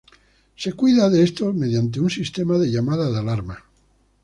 [0.55, 3.65] Se cuida de estos mediante un sistema de llamado de alarma.